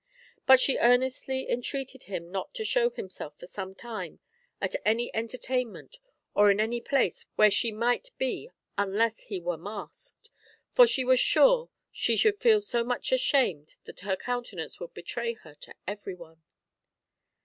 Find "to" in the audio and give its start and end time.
2.55-2.65, 15.53-15.75